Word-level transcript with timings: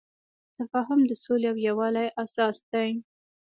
تفاهم 0.57 0.99
د 1.05 1.11
سولې 1.23 1.47
او 1.51 1.57
یووالي 1.67 2.05
اساس 2.23 2.57
دی. 2.71 2.89